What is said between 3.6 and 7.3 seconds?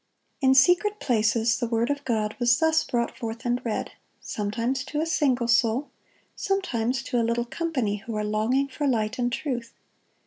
read, sometimes to a single soul, sometimes to a